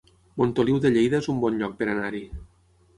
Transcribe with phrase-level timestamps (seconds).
[0.41, 2.27] Montoliu de Lleida es un bon lloc per anar-hi